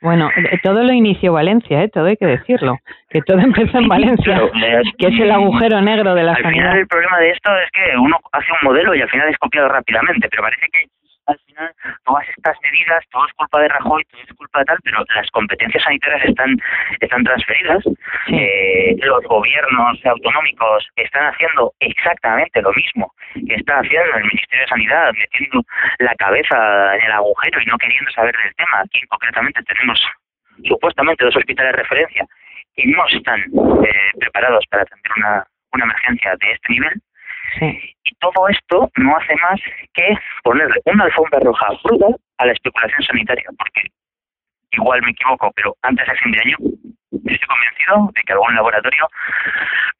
[0.01, 1.89] Bueno, eh, todo lo inició Valencia, ¿eh?
[1.89, 2.79] todo hay que decirlo,
[3.11, 4.41] que todo empezó en Valencia,
[4.97, 6.63] que es el agujero negro de la al sanidad.
[6.63, 9.39] Final el problema de esto es que uno hace un modelo y al final es
[9.39, 10.85] copiado rápidamente, pero parece que
[11.29, 11.73] al final
[12.05, 15.31] todas estas medidas, todo es culpa de Rajoy, todo es culpa de tal, pero las
[15.31, 16.57] competencias sanitarias están,
[17.01, 17.85] están transferidas.
[18.29, 24.69] Eh, los gobiernos autonómicos están haciendo exactamente lo mismo que está haciendo el Ministerio de
[24.69, 25.63] Sanidad, metiendo
[25.99, 28.81] la cabeza en el agujero y no queriendo saber del tema.
[28.81, 30.01] Aquí concretamente tenemos
[30.65, 32.27] supuestamente dos hospitales de referencia
[32.75, 37.03] que no están eh, preparados para atender una, una emergencia de este nivel
[37.61, 39.61] y todo esto no hace más
[39.95, 43.89] que ponerle una alfombra roja brutal a la especulación sanitaria, porque
[44.73, 46.57] igual me equivoco, pero antes de fin de año
[47.13, 49.09] estoy convencido de que algún laboratorio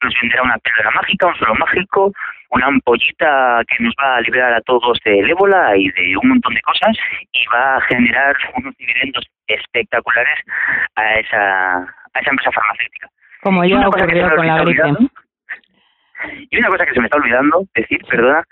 [0.03, 2.13] nos venderá una píldora mágica, un suelo mágico,
[2.51, 6.53] una ampollita que nos va a liberar a todos del ébola y de un montón
[6.53, 6.97] de cosas
[7.31, 10.39] y va a generar unos dividendos espectaculares
[10.95, 13.07] a esa, a esa empresa farmacéutica.
[13.41, 15.09] Como ya ocurrió con la gripe.
[16.49, 18.43] Y una cosa que se me está olvidando decir, perdona,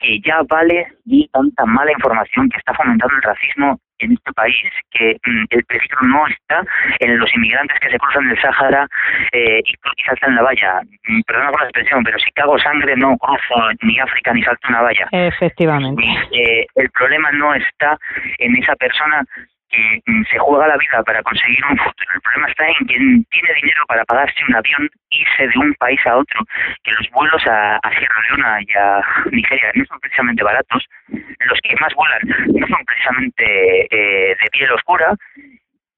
[0.00, 4.56] que ya vale y tanta mala información que está fomentando el racismo en este país,
[4.90, 6.62] que mm, el peligro no está
[7.00, 8.88] en los inmigrantes que se cruzan el Sáhara
[9.32, 10.80] eh, y, saltan la valla.
[11.06, 14.68] Mm, perdona por la expresión, pero si cago sangre no cruzo ni África ni salto
[14.68, 15.06] una valla.
[15.12, 16.02] Efectivamente.
[16.32, 17.98] Eh, el problema no está
[18.38, 19.22] en esa persona
[19.70, 22.10] que se juega la vida para conseguir un futuro.
[22.14, 26.00] El problema está en quien tiene dinero para pagarse un avión, irse de un país
[26.06, 26.44] a otro,
[26.82, 31.74] que los vuelos a, Sierra Leona y a Nigeria no son precisamente baratos, los que
[31.80, 35.14] más vuelan no son precisamente eh, de piel oscura,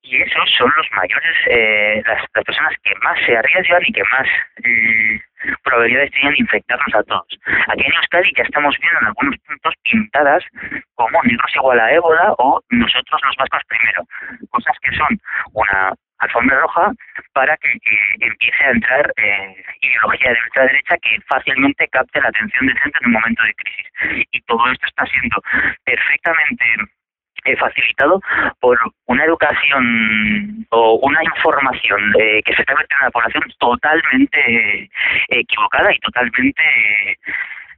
[0.02, 4.28] y esos son los mayores, eh, las, personas que más se arriesgan y que más
[4.64, 5.20] eh,
[5.62, 7.38] probabilidades tienen de infectarnos a todos.
[7.68, 10.44] Aquí en Euskadi ya estamos viendo en algunos puntos pintadas
[10.94, 14.02] como negros igual a ébola o nosotros los vascos primero,
[14.50, 15.18] cosas que son
[15.52, 16.92] una alfombra roja
[17.33, 17.68] para que,
[18.20, 23.07] empiece a entrar eh, ideología de ultraderecha que fácilmente capte la atención de gente en
[23.07, 24.26] un momento de crisis.
[24.31, 25.37] Y todo esto está siendo
[25.85, 26.64] perfectamente
[27.44, 28.20] eh, facilitado
[28.61, 34.38] por una educación o una información eh, que se está metiendo en la población totalmente
[34.38, 34.88] eh,
[35.28, 36.62] equivocada y totalmente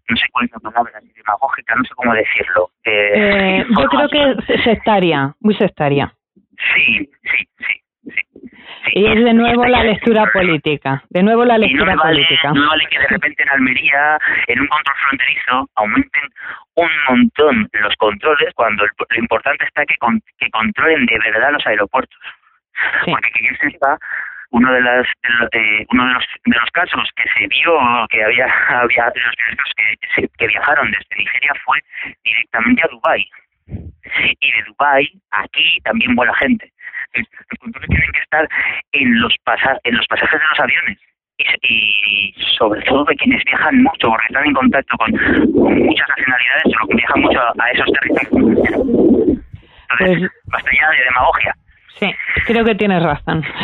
[0.08, 2.70] no sé cuál es la palabra, demagógica, no sé cómo decirlo.
[2.84, 6.14] yo creo que sectaria, muy sectaria.
[6.74, 7.83] Sí, sí, sí.
[8.92, 11.02] Y es de nuevo la lectura política.
[11.10, 12.52] De nuevo la lectura política.
[12.52, 14.18] No vale que de repente en Almería,
[14.48, 16.22] en un control fronterizo, aumenten
[16.74, 19.96] un montón los controles cuando lo importante está que,
[20.38, 22.18] que controlen de verdad los aeropuertos.
[23.06, 23.98] Porque que se sepa,
[24.54, 25.06] uno de las
[25.52, 27.72] eh, uno de los de los casos que se vio
[28.08, 31.78] que había había los que, que viajaron desde Nigeria fue
[32.24, 33.28] directamente a Dubai
[34.40, 36.72] y de Dubai aquí también vuela gente
[37.20, 38.48] los controles tienen que estar
[38.92, 39.34] en los,
[39.84, 40.98] en los pasajes de los aviones
[41.62, 46.86] y, sobre todo de quienes viajan mucho, porque están en contacto con, muchas nacionalidades, pero
[46.88, 48.58] que viajan mucho a, esos territorios.
[49.90, 51.56] Entonces, pues, basta ya de demagogia.
[51.98, 52.14] Sí,
[52.46, 53.44] creo que tienes razón.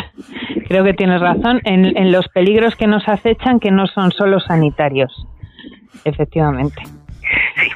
[0.67, 4.39] Creo que tienes razón en, en los peligros que nos acechan, que no son solo
[4.39, 5.27] sanitarios.
[6.05, 6.81] Efectivamente.
[7.55, 7.69] Sí.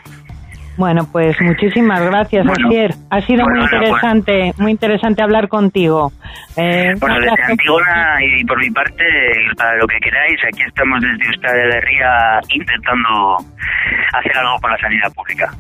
[0.78, 2.92] Bueno, pues muchísimas gracias, Asier.
[3.10, 6.12] Ha sido muy interesante, muy interesante hablar contigo.
[6.58, 9.04] Eh, bueno, desde Antigona y por mi parte,
[9.58, 13.38] para lo que queráis, aquí estamos desde Euskadi de Ría intentando
[14.14, 15.52] hacer algo por la sanidad pública.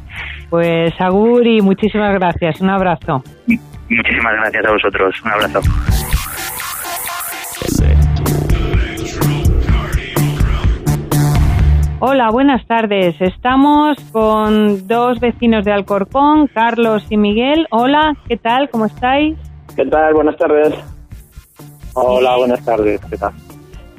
[0.50, 2.60] Pues Agur y muchísimas gracias.
[2.62, 3.24] Un abrazo.
[3.90, 5.22] Muchísimas gracias a vosotros.
[5.24, 5.62] Un abrazo.
[12.08, 13.20] Hola, buenas tardes.
[13.20, 17.66] Estamos con dos vecinos de Alcorcón, Carlos y Miguel.
[17.72, 18.70] Hola, ¿qué tal?
[18.70, 19.36] ¿Cómo estáis?
[19.76, 20.14] ¿Qué tal?
[20.14, 20.76] Buenas tardes.
[21.96, 23.02] Hola, buenas tardes.
[23.10, 23.34] ¿Qué tal?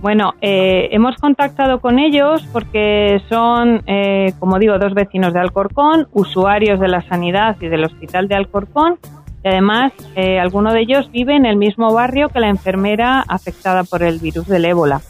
[0.00, 6.06] Bueno, eh, hemos contactado con ellos porque son, eh, como digo, dos vecinos de Alcorcón,
[6.12, 9.00] usuarios de la sanidad y del hospital de Alcorcón.
[9.42, 13.82] Y además, eh, alguno de ellos vive en el mismo barrio que la enfermera afectada
[13.82, 15.00] por el virus del ébola.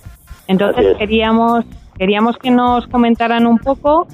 [0.49, 1.67] Entonces queríamos
[1.99, 4.07] Queríamos que nos comentaran un poco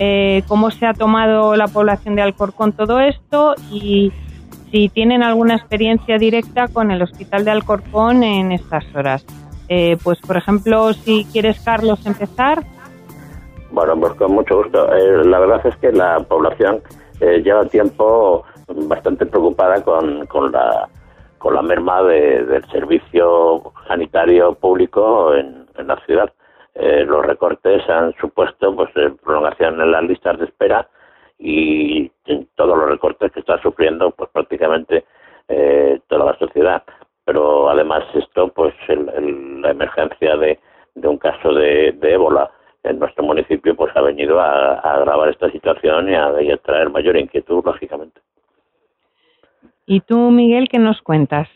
[0.00, 4.12] eh, cómo se ha tomado la población de Alcorcón todo esto y
[4.70, 9.24] si tienen alguna experiencia directa con el Hospital de Alcorcón en estas horas.
[9.68, 12.64] Eh, pues, por ejemplo, si quieres, Carlos, empezar.
[13.70, 14.92] Bueno, pues con mucho gusto.
[14.94, 16.80] Eh, la verdad es que la población
[17.20, 18.44] lleva tiempo
[18.86, 20.88] bastante preocupada con, con, la,
[21.38, 26.32] con la merma del servicio sanitario público en la ciudad.
[26.80, 30.88] Eh, los recortes han supuesto pues eh, prolongación en las listas de espera
[31.36, 32.08] y
[32.54, 35.04] todos los recortes que está sufriendo pues prácticamente
[35.48, 36.84] eh, toda la sociedad.
[37.24, 40.60] Pero además esto pues la emergencia de,
[40.94, 42.48] un caso de, ébola
[42.84, 46.90] en nuestro municipio pues ha venido a, agravar esta situación y a, y a traer
[46.90, 48.20] mayor inquietud lógicamente.
[49.84, 51.48] Y tú Miguel qué nos cuentas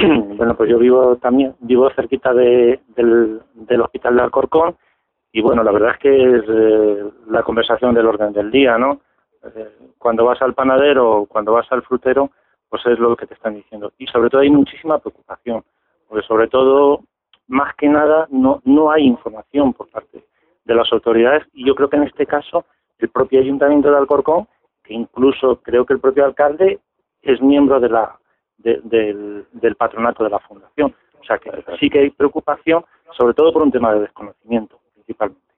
[0.36, 4.76] bueno, pues yo vivo también, vivo cerquita de, del, hospital de Alcorcón
[5.32, 9.00] y bueno, la verdad es que es eh, la conversación del orden del día, ¿no?
[9.44, 12.30] Eh, cuando vas al panadero o cuando vas al frutero,
[12.68, 13.92] pues es lo que te están diciendo.
[13.98, 15.62] Y sobre todo hay muchísima preocupación,
[16.08, 17.00] porque sobre todo,
[17.48, 20.24] más que nada, no, no hay información por parte
[20.64, 22.64] de las autoridades y yo creo que en este caso
[22.98, 24.46] el propio ayuntamiento de Alcorcón,
[24.82, 26.80] que incluso creo que el propio alcalde
[27.22, 28.19] es miembro de la
[28.62, 30.94] del, patronato de la fundación.
[31.20, 32.84] O sea que sí que hay preocupación,
[33.16, 35.50] sobre todo por un tema de desconocimiento, principalmente.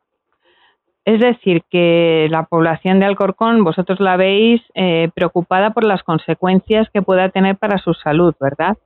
[1.04, 6.88] Es decir, que la población de Alcorcón, vosotros la veis eh, preocupada por las consecuencias
[6.90, 8.76] que pueda tener para su salud, ¿verdad?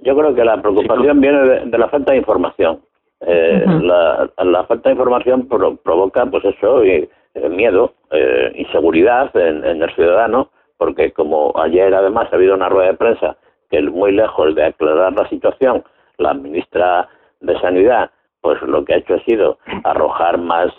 [0.00, 2.80] Yo creo que la preocupación viene de, la falta de información.
[3.20, 7.94] Eh, la, falta de información provoca, pues eso, y, eh, miedo,
[8.54, 13.36] inseguridad en, el ciudadano porque como ayer además ha habido una rueda de prensa
[13.68, 15.84] que muy lejos de aclarar la situación,
[16.16, 17.08] la ministra
[17.40, 18.10] de Sanidad,
[18.40, 20.72] pues lo que ha hecho ha sido arrojar más,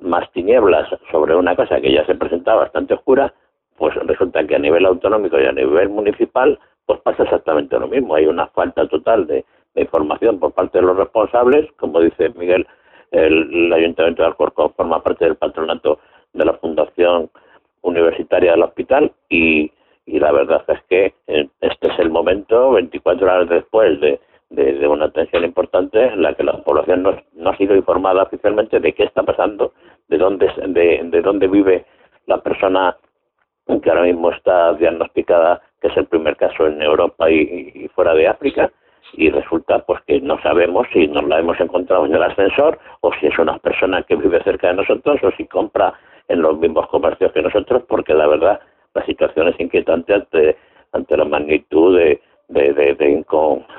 [0.00, 3.32] más tinieblas sobre una cosa que ya se presentaba bastante oscura,
[3.76, 8.14] pues resulta que a nivel autonómico y a nivel municipal, pues pasa exactamente lo mismo.
[8.14, 9.44] Hay una falta total de,
[9.76, 12.64] información por parte de los responsables, como dice Miguel,
[13.10, 15.98] el, el Ayuntamiento de Alcorcón forma parte del patronato
[16.32, 17.28] de la Fundación
[17.84, 19.70] universitaria del hospital y,
[20.04, 24.20] y la verdad es que eh, este es el momento, 24 horas después de,
[24.50, 28.80] de, una tensión importante, en la que la población no, no, ha sido informada oficialmente
[28.80, 29.72] de qué está pasando,
[30.08, 31.84] de dónde, de, de dónde vive
[32.26, 32.96] la persona
[33.66, 38.28] que ahora mismo está diagnosticada, que es el primer caso en Europa y, fuera de
[38.28, 38.70] África,
[39.16, 43.12] y resulta pues que no sabemos si nos la hemos encontrado en el ascensor o
[43.14, 45.94] si es una persona que vive cerca de nosotros o si compra
[46.28, 48.60] en los mismos comercios que nosotros, porque la verdad
[48.94, 50.56] la situación es inquietante ante,
[50.92, 53.24] ante la magnitud de, de, de,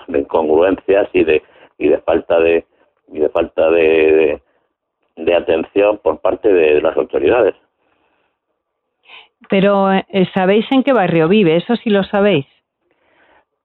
[0.08, 1.42] incongruencias y de,
[1.78, 2.66] y de falta de,
[3.12, 4.42] y de falta de,
[5.16, 7.56] de, atención por parte de las autoridades.
[9.50, 11.56] Pero, eh, ¿sabéis en qué barrio vive?
[11.56, 12.46] Eso sí lo sabéis.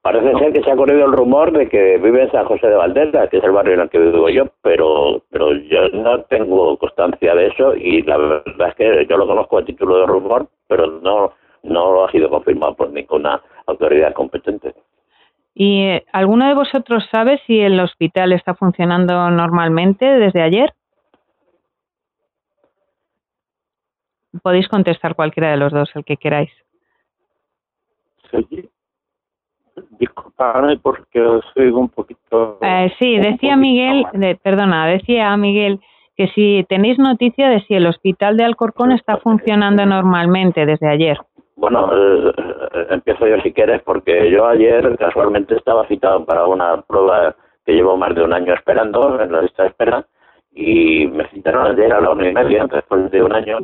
[0.03, 2.77] Parece ser que se ha corrido el rumor de que vive en San José de
[2.77, 6.79] Valdez, que es el barrio en el que vivo yo, pero, pero yo no tengo
[6.79, 10.49] constancia de eso y la verdad es que yo lo conozco a título de rumor,
[10.67, 11.33] pero no,
[11.65, 14.75] no ha sido confirmado por ninguna autoridad competente.
[15.55, 20.73] ¿Y eh, alguno de vosotros sabe si el hospital está funcionando normalmente desde ayer?
[24.43, 26.51] Podéis contestar cualquiera de los dos, el que queráis.
[28.31, 28.71] Sí,
[30.01, 32.59] disculpadme porque os oigo un poquito.
[32.63, 34.07] Eh, sí, decía Miguel,
[34.43, 35.79] perdona, decía Miguel
[36.17, 41.19] que si tenéis noticia de si el hospital de Alcorcón está funcionando normalmente desde ayer.
[41.57, 42.33] Bueno, eh,
[42.75, 47.73] eh, empiezo yo si quieres, porque yo ayer casualmente estaba citado para una prueba que
[47.73, 50.07] llevo más de un año esperando en la lista de espera
[50.53, 53.59] y me citaron ayer a la una y media, después de un año,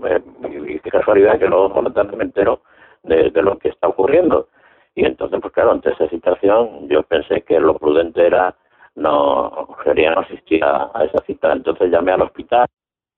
[0.68, 2.60] y qué casualidad que luego por la tarde me entero
[3.02, 4.48] de, lo que está ocurriendo.
[4.96, 8.56] Y entonces, pues claro, ante esa situación, yo pensé que lo prudente era
[8.94, 11.52] no, sería no asistir a, esa cita.
[11.52, 12.66] Entonces llamé al hospital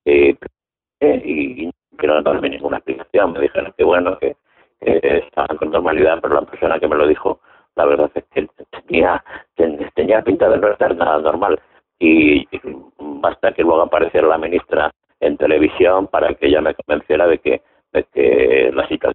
[0.05, 0.31] y,
[1.01, 1.71] y,
[2.03, 3.33] no darme ninguna explicación.
[3.33, 4.37] Me dijeron que bueno, que,
[4.81, 7.41] estaban con normalidad, pero la persona que me lo dijo,
[7.77, 8.49] la verdad es que
[8.87, 9.25] tenía,
[9.95, 11.61] tenía pinta de no estar nada normal.
[12.01, 12.45] Y,
[12.99, 17.63] basta que luego apareciera la ministra en televisión para que ella me convenciera de que,
[17.93, 19.15] de que la situación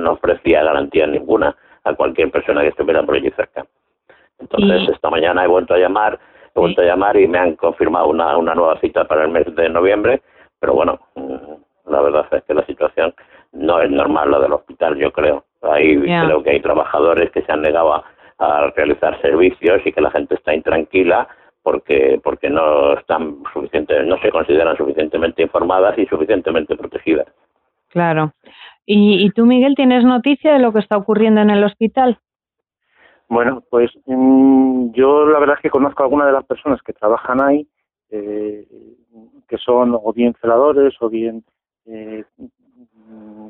[0.00, 3.64] no ofrecía garantía ninguna a cualquier persona que estuviera por allí cerca.
[4.38, 6.18] Entonces, esta mañana he vuelto a llamar,
[6.54, 9.46] he vuelto a llamar y me han confirmado una, una nueva cita para el mes
[9.54, 10.22] de noviembre,
[10.58, 13.14] pero bueno, mm, la verdad es que la situación
[13.52, 15.44] no es normal la del hospital, yo creo.
[15.62, 18.04] Ahí creo que hay trabajadores que se han negado a,
[18.74, 21.28] realizar servicios y que la gente está intranquila
[21.62, 27.28] porque porque no están suficiente, no se consideran suficientemente informadas y suficientemente protegidas.
[27.92, 28.32] Claro.
[28.86, 32.18] ¿Y, tú, Miguel, tienes noticia de lo que está ocurriendo en el hospital?
[33.28, 36.94] Bueno, pues mm, yo la verdad es que conozco a algunas de las personas que
[36.94, 37.68] trabajan ahí,
[38.10, 38.66] eh,
[39.46, 41.44] que son o bien celadores o bien
[41.86, 42.24] eh,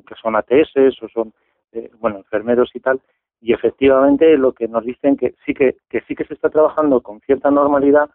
[0.06, 1.32] que son ATS o son,
[1.72, 3.00] eh, bueno, enfermeros y tal,
[3.40, 5.76] y efectivamente lo que nos dicen que sí que
[6.06, 8.10] sí que se está trabajando con cierta normalidad,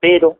[0.00, 0.38] pero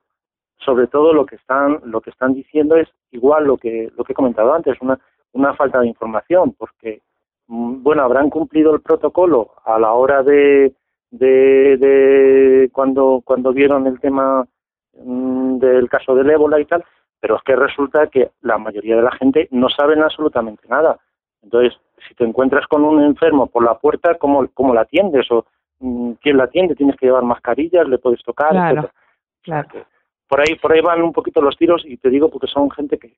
[0.64, 4.12] sobre todo lo que están lo que están diciendo es igual lo que lo que
[4.12, 4.98] he comentado antes, una
[5.32, 7.02] una falta de información, porque,
[7.46, 10.74] mm, bueno, habrán cumplido el protocolo a la hora de,
[11.11, 14.46] de, cuando, cuando vieron el tema
[14.94, 16.84] mm, del caso del ébola y tal,
[17.20, 20.98] pero es que resulta que la mayoría de la gente no saben absolutamente nada.
[21.42, 25.30] Entonces, si te encuentras con un enfermo por la puerta, ¿cómo, cómo la atiendes?
[25.30, 25.44] ¿O
[25.80, 26.74] mm, quién la atiende?
[26.74, 27.88] ¿Tienes que llevar mascarillas?
[27.88, 28.50] ¿Le puedes tocar?
[28.50, 28.90] Claro,
[29.42, 29.68] claro.
[30.31, 32.99] Por ahí, por ahí van un poquito los tiros y te digo porque son gente
[32.99, 33.12] que,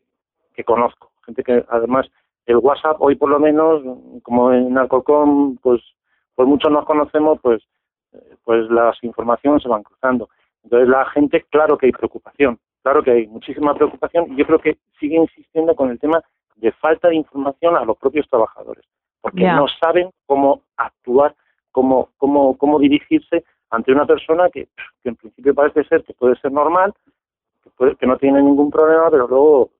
[0.55, 2.11] que conozco, gente que además
[2.47, 3.83] el WhatsApp hoy por lo menos,
[4.23, 5.83] como en Alcorcón, pues
[6.35, 7.63] por mucho nos conocemos, pues
[8.45, 10.31] pues las informaciones se van cruzando.
[10.65, 14.59] Entonces la gente, claro que hay preocupación, claro que hay muchísima preocupación y yo creo
[14.59, 16.23] que sigue insistiendo con el tema
[16.57, 18.87] de falta de información a los propios trabajadores,
[19.21, 21.35] porque no saben cómo actuar,
[21.73, 24.69] cómo, cómo, cómo dirigirse ante una persona que,
[25.03, 26.95] que en principio parece ser que puede ser normal,
[27.79, 29.71] que, que no tiene ningún problema, pero luego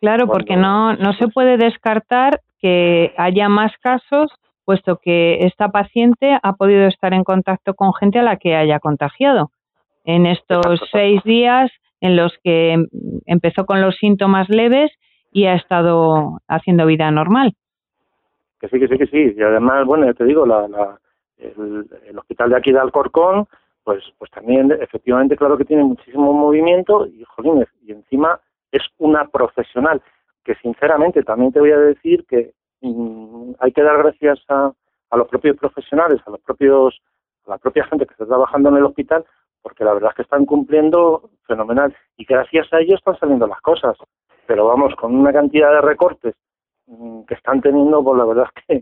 [0.00, 4.32] Claro, porque no, no se puede descartar que haya más casos,
[4.64, 8.80] puesto que esta paciente ha podido estar en contacto con gente a la que haya
[8.80, 9.50] contagiado.
[10.04, 12.86] En estos seis días en los que em,
[13.26, 14.90] empezó con los síntomas leves
[15.32, 17.52] y ha estado haciendo vida normal.
[18.58, 19.34] Que sí, que sí, que sí.
[19.36, 20.98] Y además, bueno, ya te digo, la,
[21.40, 23.46] el, hospital de aquí de Alcorcón,
[23.84, 29.26] pues, pues también, efectivamente, claro que tiene muchísimo movimiento y, jolines, y encima es una
[29.28, 30.02] profesional
[30.44, 34.72] que sinceramente también te voy a decir que mm, hay que dar gracias a,
[35.10, 37.00] a, los propios profesionales, a los propios
[37.46, 39.24] a la propia gente que está trabajando en el hospital,
[39.62, 43.60] porque la verdad es que están cumpliendo fenomenal y gracias a ellos están saliendo las
[43.60, 43.96] cosas.
[44.46, 46.34] Pero vamos, con una cantidad de recortes
[46.86, 48.72] mm, que están teniendo, pues la verdad es que,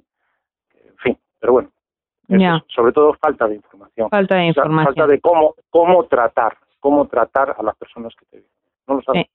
[0.89, 1.71] en fin, pero bueno,
[2.69, 4.09] sobre todo falta de información.
[4.11, 4.95] Falta de información.
[4.95, 8.51] falta de cómo, cómo tratar, cómo tratar a las personas que te viven.
[8.87, 9.27] No lo saben.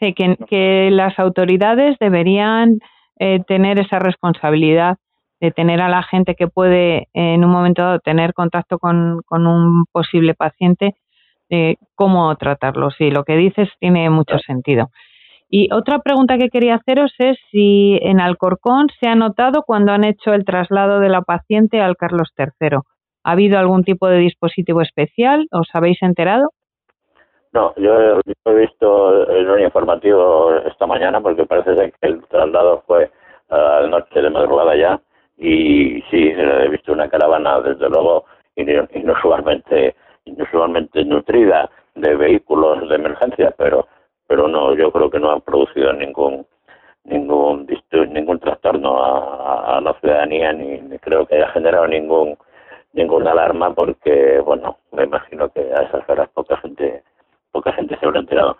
[0.00, 2.78] Sí, que, que las autoridades deberían
[3.18, 4.96] eh, tener esa responsabilidad
[5.40, 9.46] de tener a la gente que puede en un momento dado tener contacto con, con
[9.46, 10.96] un posible paciente,
[11.50, 12.90] eh, cómo tratarlo.
[12.90, 14.90] Sí, lo que dices tiene mucho sentido.
[15.50, 20.04] Y otra pregunta que quería haceros es si en Alcorcón se ha notado cuando han
[20.04, 22.78] hecho el traslado de la paciente al Carlos III.
[23.24, 25.46] ¿Ha habido algún tipo de dispositivo especial?
[25.50, 26.50] ¿Os habéis enterado?
[27.52, 32.82] No, yo he visto el un informativo esta mañana porque parece ser que el traslado
[32.86, 33.10] fue
[33.48, 35.00] al norte de madrugada ya
[35.38, 38.26] y sí, he visto una caravana desde luego
[38.56, 39.94] inusualmente,
[40.24, 43.86] inusualmente nutrida de vehículos de emergencia, pero
[44.28, 46.46] pero no, yo creo que no han producido ningún
[47.04, 47.66] ningún
[48.10, 52.36] ningún trastorno a, la ciudadanía ni, ni creo que haya generado ningún
[52.92, 57.02] ninguna alarma porque bueno me imagino que a esas horas poca gente
[57.52, 58.56] poca gente se habrá enterado.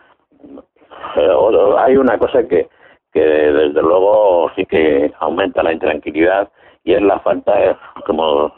[1.79, 2.69] hay una cosa que,
[3.13, 6.49] que desde luego sí que aumenta la intranquilidad
[6.85, 8.53] y es la falta, como,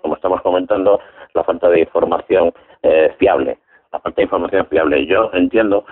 [0.00, 1.00] como estamos comentando,
[1.34, 2.52] la falta de información
[2.82, 3.58] eh, fiable.
[3.92, 5.06] La falta de información fiable.
[5.06, 5.84] Yo entiendo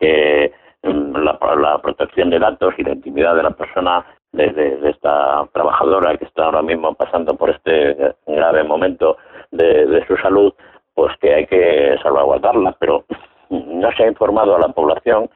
[0.00, 4.90] que mm, la, la protección de datos y la intimidad de la persona de, de,
[4.90, 9.16] esta trabajadora que está ahora mismo pasando por este grave momento
[9.50, 10.52] de, de su salud,
[10.94, 13.04] pues que hay que salvaguardarla, pero
[13.50, 15.28] no se ha informado a la población,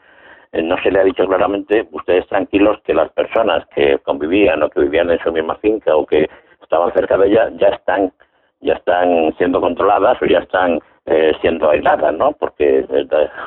[0.53, 4.71] eh, no se le ha dicho claramente, ustedes tranquilos que las personas que convivían o
[4.71, 6.29] que vivían en su misma finca o que
[6.63, 8.13] estaban cerca de ella ya están
[8.65, 12.33] ya están siendo controladas o ya están eh, siendo aisladas, ¿no?
[12.33, 12.85] Porque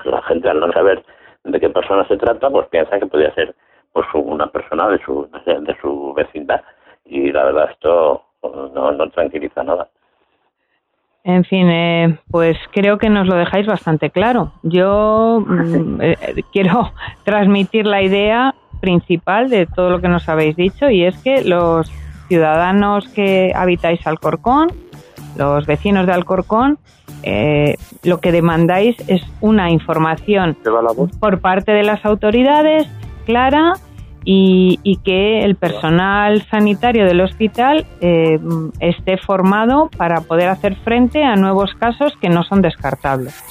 [0.06, 1.04] la gente al no saber
[1.44, 3.56] de qué persona se trata, pues piensa que podría ser
[3.94, 6.62] pues una persona de su de su vecindad
[7.06, 9.90] y la verdad esto no, no tranquiliza nada.
[11.24, 14.54] En fin, eh, pues creo que nos lo dejáis bastante claro.
[14.64, 16.94] Yo mm, eh, quiero
[17.26, 21.92] transmitir la idea principal de todo lo que nos habéis dicho y es que los
[22.28, 24.70] ciudadanos que habitáis Alcorcón,
[25.38, 26.78] los vecinos de Alcorcón,
[27.24, 30.58] eh, lo que demandáis es una información
[31.20, 32.88] por parte de las autoridades
[33.26, 33.74] clara
[34.30, 38.40] y, que el personal sanitario del hospital eh,
[38.82, 43.42] esté formado para poder hacer frente a nuevos casos que no son descartables.